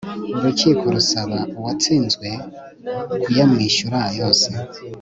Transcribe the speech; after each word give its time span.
urukiko 0.37 0.83
rusaba 0.95 1.39
uwatsinzwe 1.57 2.27
kuyamwishyura 3.23 4.01
yose 4.19 4.51